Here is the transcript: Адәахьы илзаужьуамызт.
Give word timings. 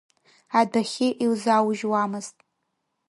Адәахьы 0.59 1.07
илзаужьуамызт. 1.23 2.35